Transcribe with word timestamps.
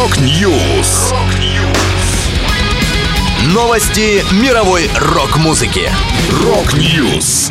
Rock 0.00 0.50
News. 0.50 1.12
Новости 3.52 4.24
мировой 4.42 4.88
рок-музыки. 4.98 5.90
Rock 6.42 6.90
News. 6.90 7.50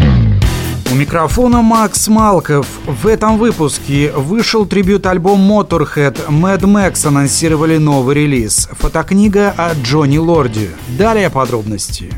У 0.91 0.95
микрофона 0.95 1.61
Макс 1.61 2.07
Малков. 2.07 2.65
В 2.87 3.05
этом 3.05 3.37
выпуске 3.37 4.11
вышел 4.13 4.65
трибют-альбом 4.65 5.39
Motorhead. 5.39 6.27
Mad 6.27 6.61
Max 6.61 7.05
анонсировали 7.05 7.77
новый 7.77 8.15
релиз. 8.15 8.67
Фотокнига 8.79 9.53
о 9.55 9.75
Джоне 9.75 10.17
Лорде. 10.17 10.71
Далее 10.97 11.29
подробности. 11.29 12.11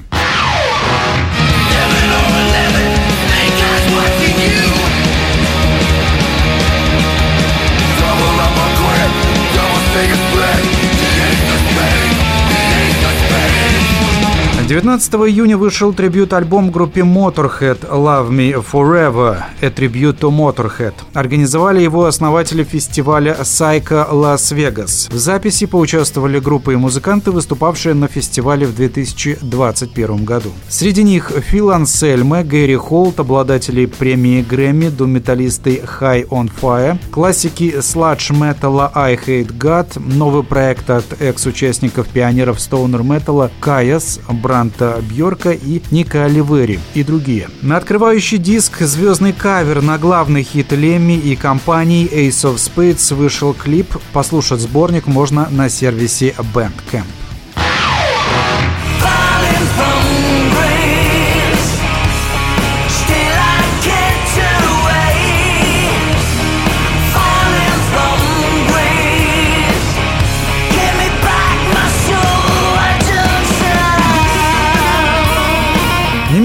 19 14.72 15.14
июня 15.16 15.58
вышел 15.58 15.92
трибют-альбом 15.92 16.72
группе 16.72 17.02
Motorhead 17.02 17.90
«Love 17.90 18.30
Me 18.30 18.54
Forever»– 18.72 19.44
«A 19.62 19.68
Tribute 19.68 20.18
to 20.20 20.32
Motorhead». 20.32 20.94
Организовали 21.14 21.82
его 21.82 22.06
основатели 22.06 22.64
фестиваля 22.64 23.36
«Psycho 23.44 24.08
Las 24.10 24.37
Vegas». 24.37 25.10
В 25.12 25.18
записи 25.18 25.66
поучаствовали 25.66 26.40
группы 26.40 26.72
и 26.72 26.78
музыканты, 26.78 27.32
выступавшие 27.32 27.96
на 27.96 28.08
фестивале 28.08 28.66
в 28.66 28.74
2021 28.74 30.24
году. 30.24 30.52
Среди 30.70 31.04
них 31.04 31.34
Фил 31.50 31.72
Ансельмо, 31.72 32.42
Гэри 32.42 32.78
Холт, 32.78 33.20
обладатели 33.20 33.88
премии 33.88 34.42
Грэмми, 34.42 34.88
думметалисты 34.88 35.84
High 36.00 36.30
on 36.30 36.50
Fire, 36.62 36.98
классики 37.12 37.82
сладж-металла 37.82 38.90
Eyehategod, 38.96 40.00
новый 40.00 40.44
проект 40.44 40.90
от 40.90 41.22
экс-участников 41.22 42.08
пионеров 42.08 42.62
стоунер-металла 42.62 43.52
Kyuss, 43.60 44.22
Бранта 44.30 45.02
Бьорка 45.02 45.54
и 45.54 45.82
Ника 45.90 46.26
Оливери 46.26 46.80
и 46.94 47.04
другие. 47.04 47.50
На 47.64 47.78
открывающий 47.78 48.38
диск 48.38 48.82
звездный 48.82 49.34
кавер 49.34 49.82
на 49.82 49.98
главный 49.98 50.44
хит 50.44 50.72
Лемми 50.72 51.18
и 51.18 51.36
компании 51.36 52.08
Ace 52.08 52.48
of 52.48 52.58
Spades 52.58 53.16
вышел 53.16 53.56
клип. 53.56 53.88
Послушать 54.14 54.60
сборник 54.60 55.08
можно 55.08 55.48
на 55.50 55.68
сервисе 55.68 56.36
Bandcamp. 56.54 57.21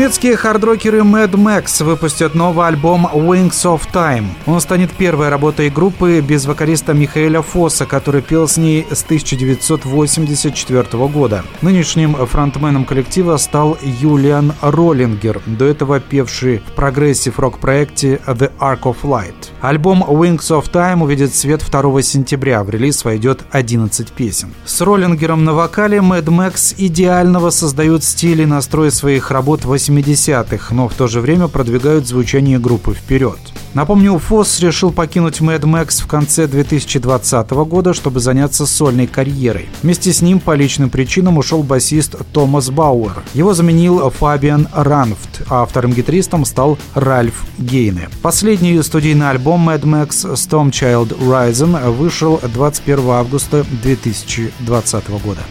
Немецкие 0.06 0.36
хардрокеры 0.36 1.00
Mad 1.00 1.32
Max 1.32 1.82
выпустят 1.82 2.36
новый 2.36 2.68
альбом 2.68 3.08
Wings 3.12 3.64
of 3.64 3.80
Time. 3.92 4.26
Он 4.46 4.60
станет 4.60 4.92
первой 4.92 5.30
работой 5.30 5.68
группы 5.68 6.20
без 6.20 6.46
вокалиста 6.46 6.94
Михаэля 6.94 7.42
Фосса, 7.42 7.86
который 7.86 8.22
пел 8.22 8.46
с 8.46 8.56
ней 8.56 8.86
с 8.88 9.02
1984 9.02 11.08
года. 11.08 11.44
Нынешним 11.60 12.14
фронтменом 12.24 12.84
коллектива 12.84 13.36
стал 13.36 13.76
Юлиан 13.82 14.52
Роллингер, 14.60 15.42
до 15.44 15.64
этого 15.64 15.98
певший 15.98 16.58
в 16.58 16.70
прогрессив-рок 16.76 17.58
проекте 17.58 18.20
The 18.28 18.52
Ark 18.60 18.82
of 18.82 18.98
Light. 19.02 19.34
Альбом 19.60 20.04
Wings 20.04 20.50
of 20.50 20.70
Time 20.70 21.02
увидит 21.02 21.34
свет 21.34 21.64
2 21.68 22.02
сентября. 22.02 22.62
В 22.62 22.70
релиз 22.70 23.04
войдет 23.04 23.40
11 23.50 24.12
песен. 24.12 24.54
С 24.64 24.80
Роллингером 24.80 25.44
на 25.44 25.52
вокале 25.52 25.98
Mad 25.98 26.26
Max 26.26 26.76
идеального 26.78 27.50
создают 27.50 28.04
стиль 28.04 28.42
и 28.42 28.46
настрой 28.46 28.92
своих 28.92 29.32
работ 29.32 29.64
80-х, 29.96 30.74
но 30.74 30.88
в 30.88 30.94
то 30.94 31.06
же 31.06 31.20
время 31.20 31.48
продвигают 31.48 32.06
звучание 32.06 32.58
группы 32.58 32.94
вперед. 32.94 33.38
Напомню, 33.74 34.18
Фосс 34.18 34.60
решил 34.60 34.90
покинуть 34.90 35.40
Mad 35.40 35.60
Max 35.60 36.02
в 36.02 36.06
конце 36.06 36.46
2020 36.46 37.50
года, 37.50 37.92
чтобы 37.92 38.20
заняться 38.20 38.64
сольной 38.64 39.06
карьерой. 39.06 39.68
Вместе 39.82 40.12
с 40.12 40.22
ним 40.22 40.40
по 40.40 40.54
личным 40.54 40.88
причинам 40.88 41.36
ушел 41.36 41.62
басист 41.62 42.16
Томас 42.32 42.70
Бауэр. 42.70 43.22
Его 43.34 43.52
заменил 43.52 44.08
Фабиан 44.08 44.68
Ранфт, 44.72 45.42
а 45.48 45.66
вторым 45.66 45.92
гитаристом 45.92 46.46
стал 46.46 46.78
Ральф 46.94 47.44
Гейне. 47.58 48.08
Последний 48.22 48.82
студийный 48.82 49.28
альбом 49.28 49.68
Mad 49.68 49.82
Max 49.82 50.08
Storm 50.34 50.70
Child 50.70 51.18
Rising 51.18 51.90
вышел 51.90 52.40
21 52.42 53.10
августа 53.10 53.66
2020 53.82 55.08
года. 55.22 55.42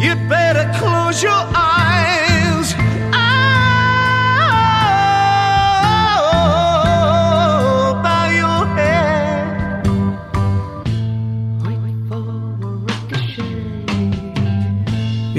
You 0.00 0.16
better 0.28 0.66
close 0.80 1.22
your 1.22 1.46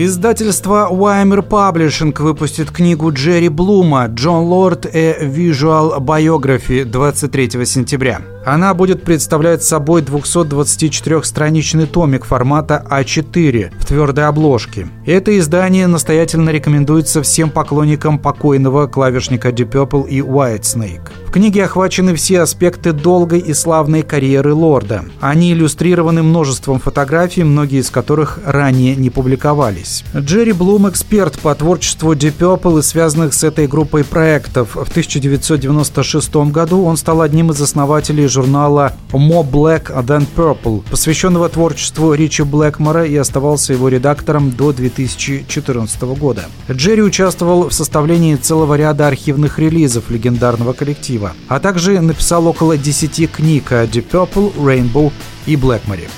Издательство 0.03 0.89
Weimer 0.91 1.47
Publishing 1.47 2.19
выпустит 2.19 2.71
книгу 2.71 3.13
Джерри 3.13 3.49
Блума 3.49 4.07
«Джон 4.07 4.45
Лорд 4.45 4.87
A 4.87 5.23
Visual 5.23 5.99
Biography» 5.99 6.85
23 6.85 7.63
сентября. 7.67 8.21
Она 8.43 8.73
будет 8.73 9.03
представлять 9.03 9.63
собой 9.63 10.01
224-страничный 10.01 11.85
томик 11.85 12.25
формата 12.25 12.83
А4 12.89 13.73
в 13.77 13.85
твердой 13.85 14.25
обложке. 14.25 14.87
Это 15.05 15.37
издание 15.37 15.85
настоятельно 15.85 16.49
рекомендуется 16.49 17.21
всем 17.21 17.51
поклонникам 17.51 18.17
покойного 18.17 18.87
клавишника 18.87 19.49
Deep 19.49 19.69
Purple 19.69 20.09
и 20.09 20.21
Whitesnake. 20.21 21.11
В 21.31 21.33
книге 21.33 21.63
охвачены 21.63 22.13
все 22.13 22.41
аспекты 22.41 22.91
долгой 22.91 23.39
и 23.39 23.53
славной 23.53 24.01
карьеры 24.01 24.53
Лорда. 24.53 25.05
Они 25.21 25.53
иллюстрированы 25.53 26.23
множеством 26.23 26.81
фотографий, 26.81 27.45
многие 27.45 27.79
из 27.79 27.89
которых 27.89 28.39
ранее 28.43 28.97
не 28.97 29.09
публиковались. 29.09 30.03
Джерри 30.13 30.51
Блум– 30.51 30.89
эксперт 30.89 31.39
по 31.39 31.55
творчеству 31.55 32.11
Deep 32.11 32.33
Purple 32.37 32.79
и 32.79 32.81
связанных 32.81 33.33
с 33.33 33.45
этой 33.45 33.67
группой 33.67 34.03
проектов. 34.03 34.75
В 34.75 34.89
1996 34.89 36.35
году 36.51 36.83
он 36.83 36.97
стал 36.97 37.21
одним 37.21 37.51
из 37.51 37.61
основателей 37.61 38.27
журнала 38.27 38.91
More 39.13 39.49
Black 39.49 39.85
Than 40.05 40.27
Purple, 40.35 40.83
посвященного 40.89 41.47
творчеству 41.47 42.13
Ричи 42.13 42.43
Блэкмора 42.43 43.05
и 43.05 43.15
оставался 43.15 43.71
его 43.71 43.87
редактором 43.87 44.51
до 44.51 44.73
2014 44.73 46.01
года. 46.01 46.43
Джерри 46.69 47.03
участвовал 47.03 47.69
в 47.69 47.73
составлении 47.73 48.35
целого 48.35 48.73
ряда 48.75 49.07
архивных 49.07 49.59
релизов 49.59 50.09
легендарного 50.09 50.73
коллектива, 50.73 51.20
а 51.47 51.59
также 51.59 51.99
написал 52.01 52.47
около 52.47 52.77
10 52.77 53.31
книг 53.31 53.71
о 53.71 53.85
Deep 53.85 54.09
Purple, 54.09 54.55
Rainbow 54.55 55.11
и 55.45 55.55
Блэкморе. 55.55 56.09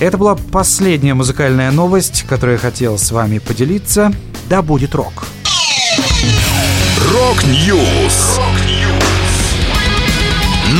Это 0.00 0.18
была 0.18 0.34
последняя 0.34 1.14
музыкальная 1.14 1.70
новость, 1.70 2.24
которую 2.28 2.54
я 2.54 2.58
хотел 2.58 2.98
с 2.98 3.10
вами 3.10 3.38
поделиться. 3.38 4.12
Да 4.48 4.60
будет 4.60 4.94
рок! 4.94 5.24
Rock 7.12 7.69
News! 7.69 8.40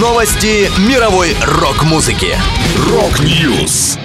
Новости 0.00 0.68
мировой 0.88 1.36
рок-музыки. 1.40 2.36
Rock 2.90 3.38
News. 3.38 3.96